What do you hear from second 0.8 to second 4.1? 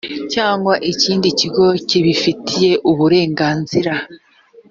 ikindi kigo kibifitiye uburenganzira